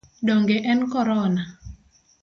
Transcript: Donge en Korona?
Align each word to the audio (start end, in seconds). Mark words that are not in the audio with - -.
Donge 0.29 0.57
en 0.71 0.81
Korona? 0.95 1.47